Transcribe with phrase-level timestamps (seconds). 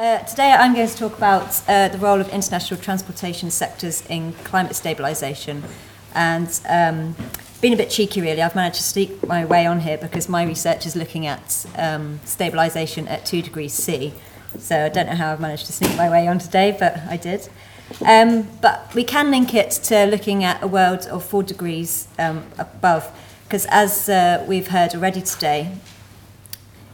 [0.00, 4.32] Uh, today I'm going to talk about uh, the role of international transportation sectors in
[4.44, 5.60] climate stabilisation.
[6.14, 7.14] And um,
[7.60, 10.42] being a bit cheeky really, I've managed to sneak my way on here because my
[10.42, 14.14] research is looking at um, stabilisation at 2 degrees C.
[14.58, 17.18] So I don't know how I've managed to sneak my way on today, but I
[17.18, 17.50] did.
[18.06, 22.46] Um, but we can link it to looking at a world of 4 degrees um,
[22.56, 23.14] above,
[23.44, 25.70] because as uh, we've heard already today,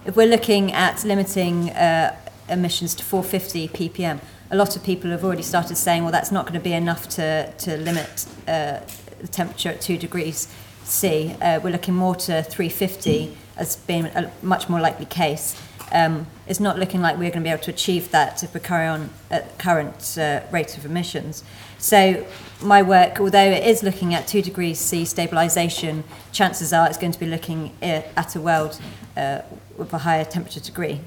[0.05, 2.17] if we're looking at limiting uh,
[2.49, 4.21] emissions to 450 ppm.
[4.51, 7.09] A lot of people have already started saying, well, that's not going to be enough
[7.11, 8.81] to, to limit uh,
[9.21, 10.49] the temperature at 2 degrees
[10.85, 11.35] C.
[11.41, 15.61] Uh, we're looking more to 350 as being a much more likely case.
[15.93, 18.61] Um, it's not looking like we're going to be able to achieve that if we
[18.61, 21.45] carry on at current uh, rate of emissions.
[21.79, 22.27] So
[22.63, 26.03] my work, although it is looking at 2 degrees C stabilisation,
[26.33, 28.81] chances are it's going to be looking uh, at a world
[29.17, 29.43] uh,
[29.77, 31.01] with a higher temperature degree.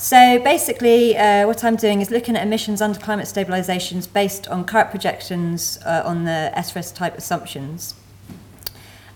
[0.00, 4.64] So basically, uh, what I'm doing is looking at emissions under climate stabilisations based on
[4.64, 7.94] current projections uh, on the SRES type assumptions.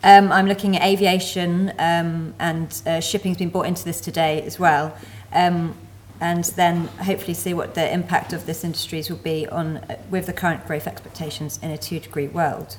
[0.02, 4.58] Um, I'm looking at aviation um, and uh, shipping's been brought into this today as
[4.58, 4.94] well.
[5.32, 5.74] Um,
[6.20, 10.26] and then hopefully see what the impact of this industries will be on uh, with
[10.26, 12.76] the current growth expectations in a two degree world.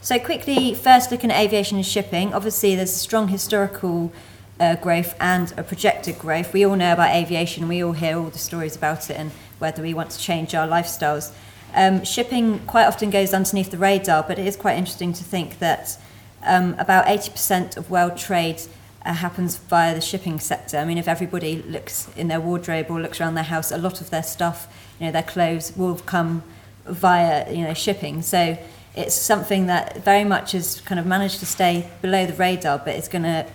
[0.00, 4.12] So quickly, first looking at aviation and shipping, obviously there's strong historical
[4.60, 6.52] uh, growth and a projected growth.
[6.52, 9.82] We all know about aviation, we all hear all the stories about it and whether
[9.82, 11.32] we want to change our lifestyles.
[11.74, 15.58] Um, shipping quite often goes underneath the radar, but it is quite interesting to think
[15.58, 15.98] that
[16.44, 18.60] um, about 80% of world trade
[19.04, 20.78] uh, happens via the shipping sector.
[20.78, 24.00] I mean, if everybody looks in their wardrobe or looks around their house, a lot
[24.00, 26.42] of their stuff, you know, their clothes will come
[26.84, 28.22] via, you know, shipping.
[28.22, 28.58] So
[28.94, 32.94] it's something that very much has kind of managed to stay below the radar, but
[32.94, 33.46] it's going to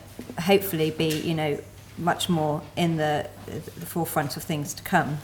[0.42, 1.60] hopefully be, you know,
[1.98, 5.18] much more in the, the forefront of things to come.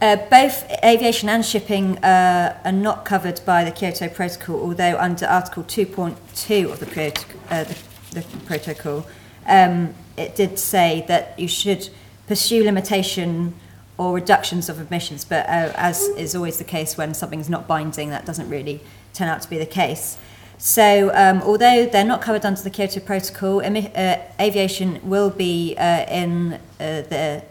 [0.00, 5.26] Uh, both aviation and shipping uh, are not covered by the Kyoto Protocol, although under
[5.26, 7.76] Article 2.2 of the, uh, the,
[8.12, 9.06] the protocol,
[9.46, 11.90] um, it did say that you should
[12.26, 13.54] pursue limitation
[13.98, 18.08] or reductions of emissions, but uh, as is always the case when something's not binding,
[18.08, 18.80] that doesn't really
[19.12, 20.16] turn out to be the case.
[20.62, 26.04] So, um, although they're not covered under the Kyoto Protocol, uh, aviation will be uh,
[26.06, 27.42] in uh, the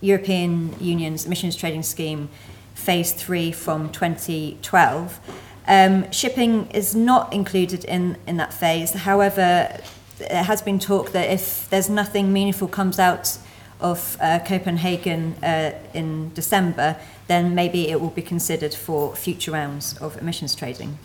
[0.00, 2.30] European Union's emissions trading scheme
[2.74, 5.20] phase three from 2012.
[5.68, 8.92] Um, shipping is not included in, in that phase.
[8.92, 9.78] However,
[10.16, 13.36] there has been talk that if there's nothing meaningful comes out
[13.78, 16.96] of uh, Copenhagen uh, in December,
[17.26, 20.98] then maybe it will be considered for future rounds of emissions trading.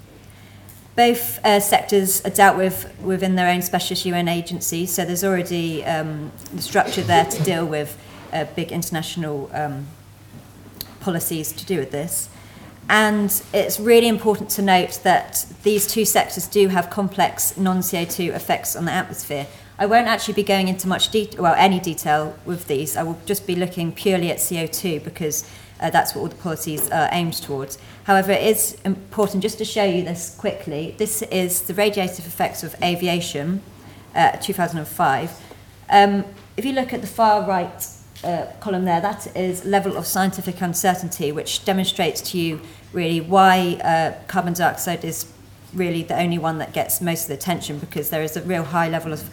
[0.95, 5.85] Both uh, sectors are dealt with within their own specialist UN agencies, so there's already
[5.85, 7.97] um, the structure there to deal with
[8.33, 9.88] uh, big international um,
[11.00, 12.29] policies to do with this.
[12.89, 18.33] And it's really important to note that these two sectors do have complex non CO2
[18.35, 19.45] effects on the atmosphere.
[19.77, 22.97] I won't actually be going into much detail, well, any detail with these.
[22.97, 26.90] I will just be looking purely at CO2 because uh, that's what all the policies
[26.91, 27.78] are aimed towards.
[28.03, 30.95] However, it is important just to show you this quickly.
[30.97, 33.62] This is the radiative effects of aviation,
[34.16, 35.41] uh, 2005.
[35.89, 36.25] Um,
[36.57, 37.88] if you look at the far right
[38.23, 43.79] uh, column there, that is level of scientific uncertainty, which demonstrates to you really why
[43.84, 45.31] uh, carbon dioxide is
[45.73, 48.63] really the only one that gets most of the attention because there is a real
[48.63, 49.29] high level of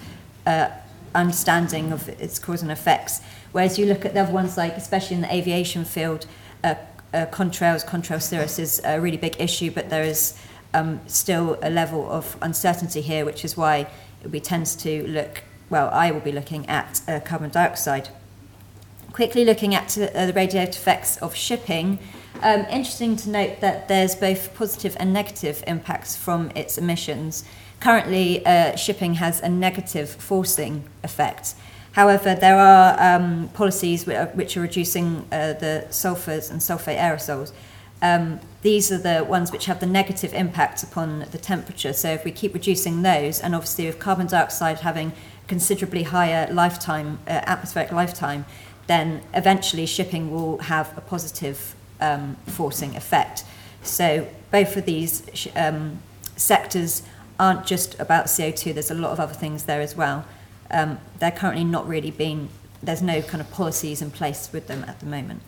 [0.47, 0.69] uh,
[1.17, 3.21] understanding of its cause and effects.
[3.53, 6.27] Whereas you look at the other ones, like especially in the aviation field,
[6.63, 6.75] uh,
[7.13, 10.39] uh, contrails, contrail cirrus is a really big issue, but there is
[10.75, 13.87] um, still a level of uncertainty here, which is why
[14.31, 18.11] we tend to look, well, I will be looking at uh, carbon dioxide.
[19.13, 21.99] Quickly looking at uh, the radiative effects of shipping,
[22.43, 27.45] um, interesting to note that there's both positive and negative impacts from its emissions.
[27.81, 31.55] Currently, uh, shipping has a negative forcing effect.
[31.93, 37.53] However, there are um, policies which are reducing uh, the sulfurs and sulfate aerosols.
[38.03, 41.93] Um, these are the ones which have the negative impact upon the temperature.
[41.93, 45.13] So if we keep reducing those, and obviously with carbon dioxide having
[45.49, 48.45] considerably higher lifetime, uh, atmospheric lifetime,
[48.87, 53.45] then eventually shipping will have a positive um, forcing effect.
[53.83, 56.01] So both of these um,
[56.37, 57.03] sectors
[57.39, 60.25] aren't just about CO2, there's a lot of other things there as well
[60.71, 62.49] um, they're currently not really being,
[62.83, 65.43] there's no kind of policies in place with them at the moment.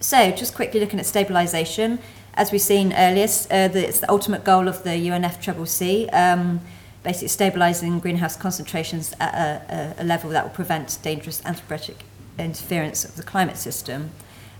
[0.00, 1.98] So, just quickly looking at stabilisation,
[2.34, 6.60] as we've seen earlier, uh, the, it's the ultimate goal of the UNFCCC, um,
[7.02, 11.96] basically stabilising greenhouse concentrations at a, a, a level that will prevent dangerous anthropogenic
[12.38, 14.10] interference of the climate system.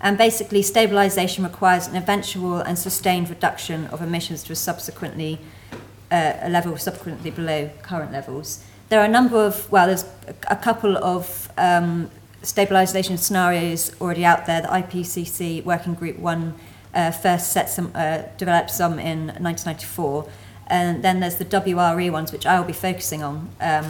[0.01, 5.39] And basically, stabilisation requires an eventual and sustained reduction of emissions to a subsequently
[6.11, 8.65] uh, a level subsequently below current levels.
[8.89, 10.05] There are a number of, well, there's
[10.47, 12.09] a, couple of um,
[12.43, 14.63] stabilisation scenarios already out there.
[14.63, 16.55] The IPCC Working Group 1
[16.95, 20.29] uh, first set some, uh, developed some in 1994.
[20.69, 23.85] And then there's the WRE ones, which I will be focusing on, um,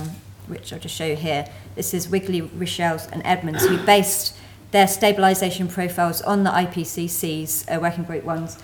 [0.47, 1.47] which I'll just show you here.
[1.75, 4.37] This is Wigley, Richels, and Edmonds, who based
[4.71, 8.61] their stabilisation profiles on the IPCC's uh, Working Group 1s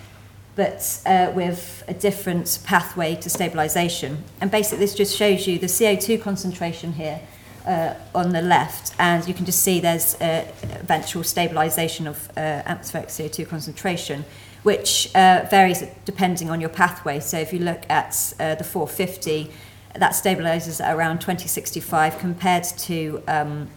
[0.55, 4.19] but uh, with a different pathway to stabilisation.
[4.41, 7.21] And basically, this just shows you the CO2 concentration here
[7.67, 13.09] uh, on the left, and you can just see there's uh, eventual stabilisation of atmospheric
[13.09, 14.25] CO2 concentration,
[14.63, 17.21] which uh, varies depending on your pathway.
[17.21, 19.51] So if you look at uh, the 450,
[19.95, 23.69] that stabilises at around 2065 compared to um,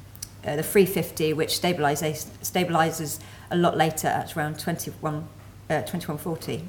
[0.46, 3.20] uh, the 350, which stabilises, stabilises
[3.52, 5.28] a lot later at around 21
[5.70, 6.64] uh, 2140.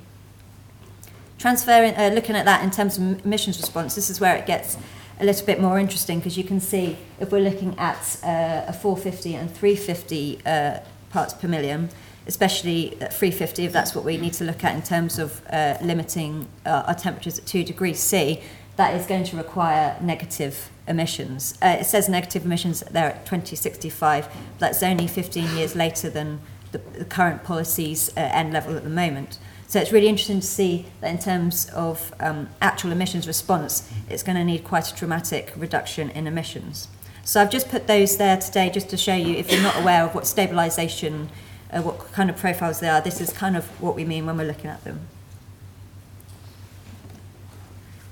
[1.38, 4.78] Transferring, uh, looking at that in terms of emissions response, this is where it gets
[5.20, 8.72] a little bit more interesting because you can see if we're looking at uh, a
[8.72, 10.78] 450 and 350 uh,
[11.10, 11.88] parts per million,
[12.26, 15.76] especially at 350, if that's what we need to look at in terms of uh,
[15.82, 18.40] limiting uh, our temperatures at 2 degrees C,
[18.76, 21.56] that is going to require negative emissions.
[21.62, 26.40] Uh, it says negative emissions there at 2065, but that's only 15 years later than
[26.72, 29.38] the, the current policies uh, end level at the moment.
[29.68, 34.22] So it's really interesting to see that in terms of um, actual emissions response, it's
[34.22, 36.88] going to need quite a dramatic reduction in emissions.
[37.24, 40.04] So I've just put those there today just to show you, if you're not aware
[40.04, 41.28] of what stabilisation,
[41.72, 44.36] uh, what kind of profiles they are, this is kind of what we mean when
[44.36, 45.00] we're looking at them.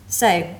[0.08, 0.52] So,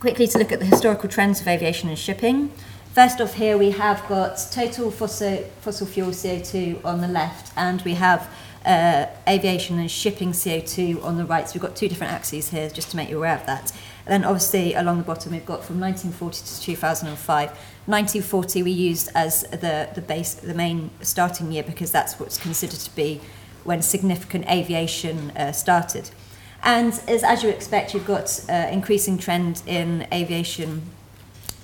[0.00, 2.50] quickly to look at the historical trends of aviation and shipping.
[2.94, 7.82] First off here we have got total fossil, fossil fuel CO2 on the left and
[7.82, 8.32] we have
[8.64, 11.48] uh, aviation and shipping CO2 on the right.
[11.48, 13.72] So we've got two different axes here just to make you aware of that.
[14.06, 17.48] And then obviously along the bottom we've got from 1940 to 2005.
[17.48, 22.78] 1940 we used as the, the base, the main starting year because that's what's considered
[22.78, 23.20] to be
[23.64, 26.10] when significant aviation uh, started.
[26.62, 30.82] And as, as you expect, you've got uh, increasing trend in aviation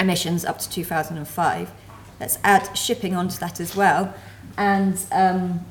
[0.00, 1.70] emissions up to 2005.
[2.18, 4.14] Let's add shipping onto that as well.
[4.56, 5.64] And um,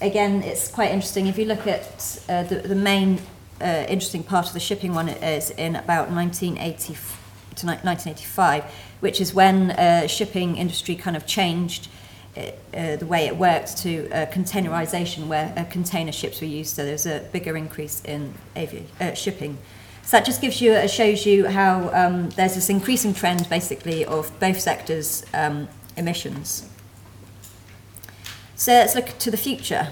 [0.00, 1.26] again, it's quite interesting.
[1.26, 3.20] If you look at uh, the, the main
[3.60, 6.94] uh, interesting part of the shipping one is in about 1980
[7.56, 8.64] to 1985,
[9.00, 11.88] which is when uh, shipping industry kind of changed
[12.36, 16.74] uh, uh, the way it worked to uh, containerization, where uh, container ships were used.
[16.74, 19.58] So there's a bigger increase in avi- uh, shipping.
[20.04, 24.04] So that just gives you, uh, shows you how um, there's this increasing trend basically
[24.04, 25.66] of both sectors' um,
[25.96, 26.68] emissions.
[28.54, 29.88] So let's look to the future.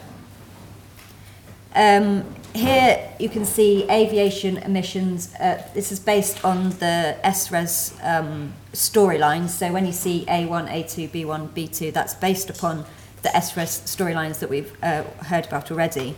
[1.75, 2.25] Um,
[2.55, 5.35] here you can see aviation emissions.
[5.41, 9.49] Uh, this is based on the SRES um, storylines.
[9.49, 12.85] So when you see A1, A2, B1, B2, that's based upon
[13.23, 16.15] the SRES storylines that we've uh, heard about already.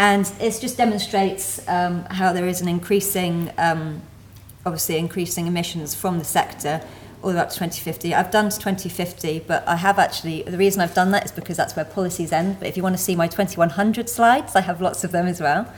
[0.00, 4.00] And it just demonstrates um, how there is an increasing, um,
[4.64, 6.80] obviously increasing emissions from the sector
[7.22, 8.14] all the way up to 2050.
[8.14, 11.58] I've done to 2050, but I have actually, the reason I've done that is because
[11.58, 12.58] that's where policies end.
[12.58, 15.38] But if you want to see my 2100 slides, I have lots of them as
[15.38, 15.70] well.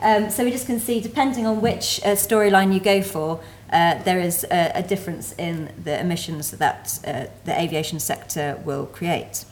[0.00, 4.02] Um, so we just can see, depending on which uh, storyline you go for, uh,
[4.04, 9.44] there is a, a difference in the emissions that uh, the aviation sector will create.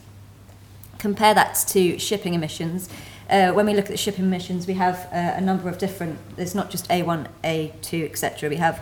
[0.99, 2.89] Compare that to shipping emissions.
[3.35, 6.21] Uh, when we look at the shipping emissions, we have uh, a number of different,
[6.37, 8.49] there's not just A1, A2, etc.
[8.49, 8.81] We have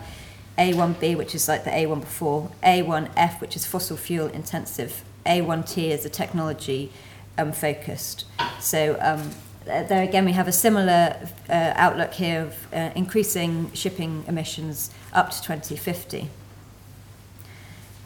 [0.59, 6.03] A1B, which is like the A1 before, A1F, which is fossil fuel intensive, A1T is
[6.03, 6.91] the technology
[7.35, 8.25] um, focused.
[8.59, 9.31] So um,
[9.65, 11.17] there again, we have a similar
[11.49, 16.29] uh, outlook here of uh, increasing shipping emissions up to 2050.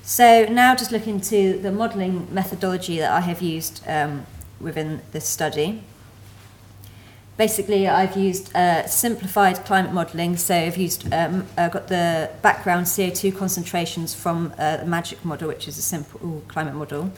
[0.02, 4.26] So now just looking to the modelling methodology that I have used um,
[4.62, 5.84] within this study
[7.38, 10.36] basically I've used uh, simplified climate modelling.
[10.38, 15.48] So I've used um, uh, got the background CO2 concentrations from uh, the MAGICC model,
[15.48, 17.12] which is a simple climate model.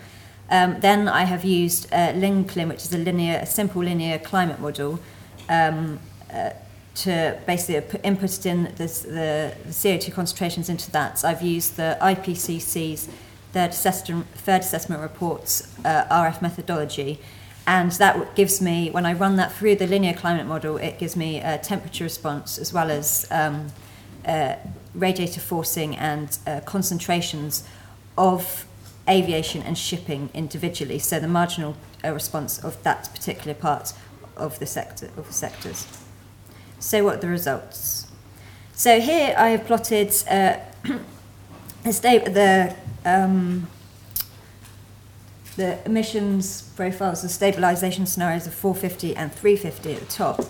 [0.52, 4.60] Um, then I have used uh, LinClim, which is a linear, a simple linear climate
[4.60, 5.00] model,
[5.48, 6.00] um,
[6.34, 6.52] uh,
[6.96, 11.20] to basically put, input in this, the, the CO2 concentrations into that.
[11.20, 13.08] So I've used the IPCC's
[13.54, 17.20] third assessment, third assessment reports uh, RF methodology,
[17.70, 21.16] and that gives me, when I run that through the linear climate model, it gives
[21.16, 23.68] me a temperature response as well as um,
[24.26, 24.56] uh,
[24.98, 27.64] radiative forcing and uh, concentrations
[28.18, 28.66] of
[29.08, 33.94] aviation and shipping individually, so the marginal uh, response of that particular part
[34.36, 35.86] of the sector of the sectors.
[36.80, 38.08] So what are the results?
[38.74, 40.58] So here I have plotted uh,
[41.84, 43.68] the, um,
[45.60, 50.46] the emissions profiles, the stabilisation scenarios of 450 and 350 at the top,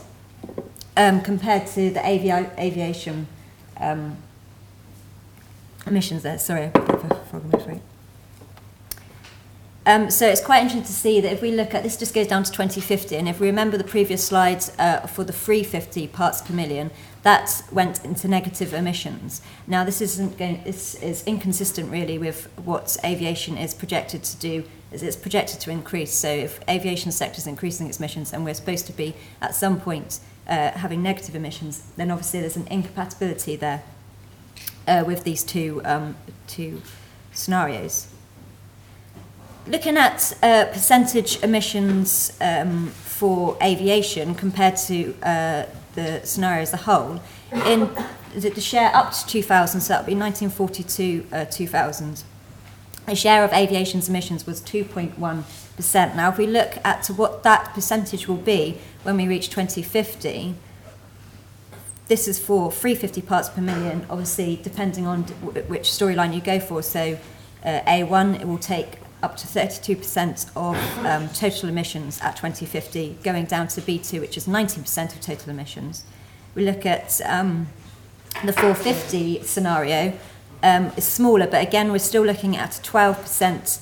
[0.96, 3.28] um, compared to the avi- aviation
[3.78, 4.18] um,
[5.88, 6.38] emissions there.
[6.38, 6.72] Sorry.
[9.88, 12.28] Um, so it's quite interesting to see that if we look at this, just goes
[12.28, 16.44] down to 2050, and if we remember the previous slides uh, for the 350 parts
[16.44, 16.92] per million,
[17.24, 19.42] that went into negative emissions.
[19.66, 24.63] Now this isn't going, it's, it's inconsistent really with what aviation is projected to do.
[24.91, 26.13] Is it's projected to increase.
[26.13, 29.79] So if aviation sector is increasing its emissions, and we're supposed to be at some
[29.79, 33.84] point uh, having negative emissions, then obviously there's an incompatibility there
[34.88, 36.15] uh, with these two um,
[36.48, 36.81] two
[37.34, 38.08] scenarios.
[39.67, 46.77] Looking at uh, percentage emissions um, for aviation compared to uh, the scenario as a
[46.77, 47.89] whole, in
[48.36, 52.24] the, the share up to 2000, so that would be 1942 uh, 2000,
[53.10, 56.16] the share of aviation's emissions was 2.1%.
[56.16, 60.56] Now, if we look at what that percentage will be when we reach 2050,
[62.08, 66.82] this is for 350 parts per million, obviously, depending on which storyline you go for.
[66.82, 67.18] So,
[67.63, 73.46] uh, A1, it will take up to 32% of um, total emissions at 2050, going
[73.46, 76.06] down to B2, which is 19% of total emissions.
[76.56, 77.68] We look at um,
[78.46, 80.13] the 450 scenario,
[80.63, 83.80] um, is smaller, but again, we're still looking at 12%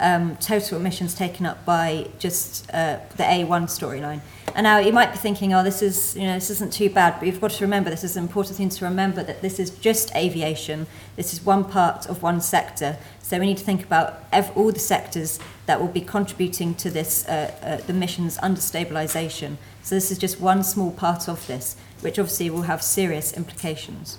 [0.00, 4.20] um, total emissions taken up by just uh, the A1 storyline.
[4.54, 7.18] And now you might be thinking, oh, this is, you know, this isn't too bad,
[7.18, 9.70] but you've got to remember, this is an important thing to remember, that this is
[9.70, 10.86] just aviation.
[11.16, 12.96] This is one part of one sector.
[13.20, 16.90] So we need to think about ev- all the sectors that will be contributing to
[16.90, 19.56] this, uh, uh, the emissions under stabilisation.
[19.82, 24.18] So this is just one small part of this, which obviously will have serious implications.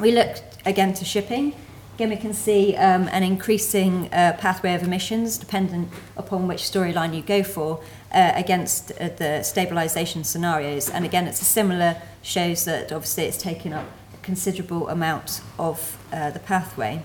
[0.00, 1.54] We looked again to shipping.
[1.94, 7.14] Again, we can see um, an increasing uh, pathway of emissions, dependent upon which storyline
[7.14, 7.82] you go for,
[8.14, 10.88] uh, against uh, the stabilisation scenarios.
[10.88, 13.84] And again, it's a similar, shows that obviously it's taken up
[14.14, 17.02] a considerable amount of uh, the pathway.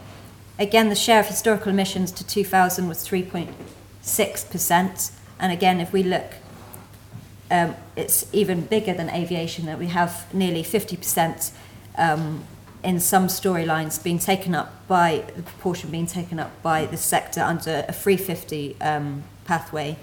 [0.57, 5.11] Again, the share of historical emissions to 2000 was 3.6%.
[5.39, 6.35] And again, if we look,
[7.51, 11.51] um, it's even bigger than aviation, that we have nearly 50%
[11.97, 12.45] um,
[12.83, 17.41] in some storylines being taken up by the proportion being taken up by the sector
[17.41, 19.97] under a 350 um, pathway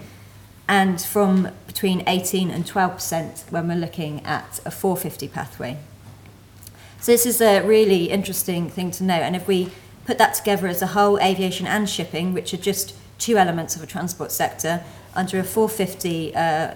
[0.67, 5.77] and from between 18 and 12% when we're looking at a 450 pathway.
[6.99, 9.71] So this is a really interesting thing to know and if we
[10.05, 13.83] put that together as a whole aviation and shipping which are just two elements of
[13.83, 14.83] a transport sector
[15.15, 16.73] under a 450 uh, uh,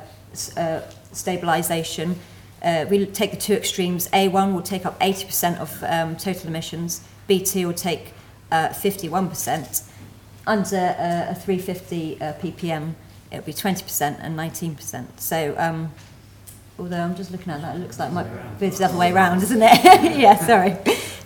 [1.11, 2.15] stabilisation
[2.63, 4.07] uh, we take the two extremes.
[4.09, 7.01] A1 will take up 80% of um, total emissions.
[7.27, 8.13] B2 will take
[8.51, 9.83] uh, 51%.
[10.47, 12.93] Under uh, a 350 uh, ppm,
[13.31, 15.19] it will be 20% and 19%.
[15.19, 15.91] So, um,
[16.79, 18.25] although I'm just looking at that, it looks like my,
[18.59, 19.83] it's the other way around, isn't it?
[20.17, 20.77] yeah, sorry.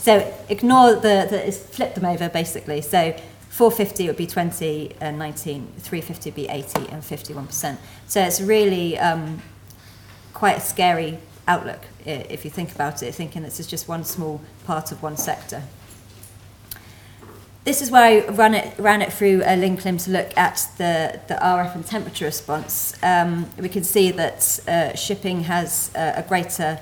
[0.04, 2.82] So ignore the, the it's flip them over basically.
[2.82, 3.14] So
[3.52, 7.78] 450 would be 20 and 19, 350 would be 80 and 51%.
[8.08, 9.42] So it's really um,
[10.44, 14.42] quite a scary outlook if you think about it, thinking this is just one small
[14.66, 15.64] part of one sector.
[17.64, 21.22] This is where I ran it, ran it through a LinClim to look at the,
[21.30, 22.94] the RF and temperature response.
[23.02, 26.78] Um, we can see that uh, shipping has a greater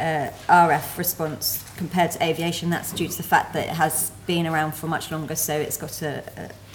[0.00, 2.70] uh, RF response compared to aviation.
[2.70, 5.76] That's due to the fact that it has been around for much longer, so it's
[5.76, 6.24] got a,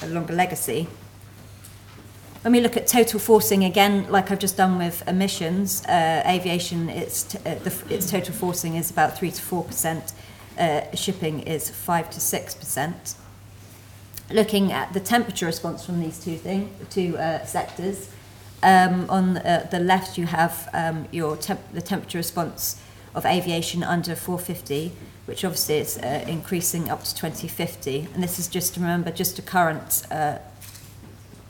[0.02, 0.88] a, a longer legacy.
[2.42, 6.90] When we look at total forcing, again, like I've just done with emissions, uh, aviation,
[6.90, 10.14] its, t- uh, the, its total forcing is about 3 to 4%,
[10.58, 13.16] uh, shipping is 5 to 6%.
[14.32, 18.10] Looking at the temperature response from these two, thing, two uh, sectors,
[18.64, 22.82] um, on uh, the left you have um, your temp- the temperature response
[23.14, 24.92] of aviation under 450,
[25.28, 28.08] which obviously is uh, increasing up to 2050.
[28.16, 30.08] And this is just, to remember, just a current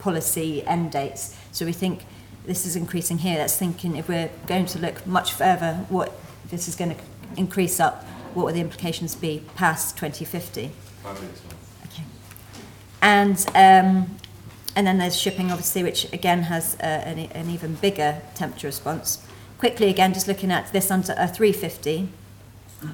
[0.02, 1.36] policy end dates.
[1.52, 2.04] So we think
[2.44, 3.36] this is increasing here.
[3.38, 6.12] That's thinking if we're going to look much further, what
[6.50, 7.00] this is going to
[7.36, 8.04] increase up,
[8.34, 10.70] what will the implications be past 2050?
[11.86, 12.02] Okay.
[13.00, 14.16] And um,
[14.74, 19.24] and then there's shipping, obviously, which again has uh, an, an even bigger temperature response.
[19.58, 22.08] Quickly, again, just looking at this under a 350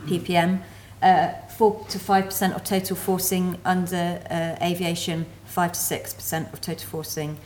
[0.07, 0.61] ppm,
[1.03, 6.89] uh, 4 to 5% of total forcing under uh, aviation, 5 to 6% of total
[6.89, 7.39] forcing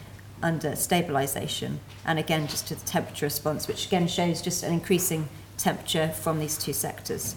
[0.43, 1.77] under stabilisation.
[2.05, 6.39] And again, just to the temperature response, which again shows just an increasing temperature from
[6.39, 7.37] these two sectors.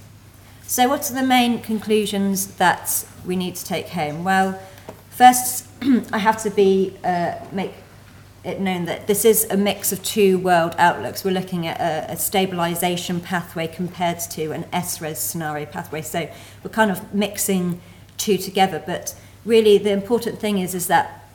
[0.64, 4.24] So, what are the main conclusions that we need to take home?
[4.24, 4.60] Well,
[5.12, 5.68] first,
[6.12, 7.74] I have to be uh, make
[8.44, 11.24] it known that this is a mix of two world outlooks.
[11.24, 16.02] We're looking at a, a stabilisation pathway compared to an SRES scenario pathway.
[16.02, 16.30] So
[16.64, 17.82] we're kind of mixing
[18.18, 18.82] two together.
[18.86, 21.30] But really, the important thing is is that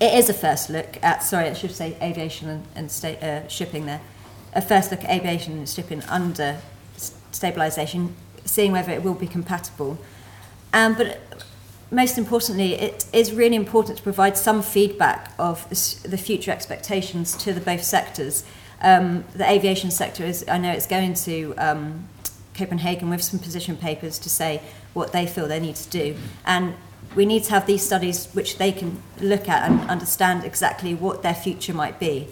[0.00, 1.22] it is a first look at.
[1.22, 4.00] Sorry, I should say aviation and, and sta- uh, shipping there.
[4.54, 6.58] A first look at aviation and shipping under
[6.96, 8.12] stabilisation,
[8.44, 9.98] seeing whether it will be compatible.
[10.72, 11.20] Um, but
[11.90, 15.68] most importantly, it is really important to provide some feedback of
[16.02, 18.44] the future expectations to the both sectors.
[18.80, 22.08] Um, the aviation sector is, I know it's going to um,
[22.54, 24.62] Copenhagen with some position papers to say
[24.94, 26.16] what they feel they need to do.
[26.46, 26.74] And
[27.14, 31.22] we need to have these studies which they can look at and understand exactly what
[31.22, 32.28] their future might be.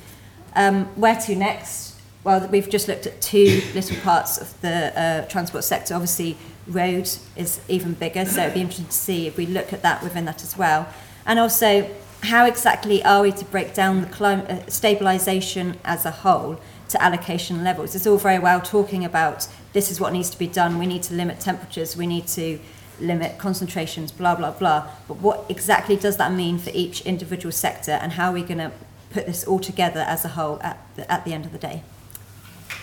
[0.55, 1.97] Um, where to next?
[2.25, 5.95] Well, we've just looked at two little parts of the uh, transport sector.
[5.95, 9.83] Obviously, road is even bigger, so it'd be interesting to see if we look at
[9.83, 10.89] that within that as well.
[11.27, 11.89] And also,
[12.23, 17.65] how exactly are we to break down the uh, stabilisation as a whole to allocation
[17.65, 17.95] levels?
[17.95, 20.79] It's all very well talking about this is what needs to be done.
[20.79, 21.97] We need to limit temperatures.
[21.97, 22.59] We need to
[23.01, 24.13] limit concentrations.
[24.13, 24.89] Blah blah blah.
[25.07, 28.59] But what exactly does that mean for each individual sector, and how are we going
[28.59, 28.73] to
[29.11, 31.83] put this all together as a whole at the, at the end of the day?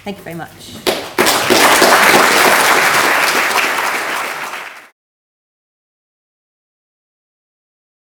[0.04, 1.25] Thank you very much.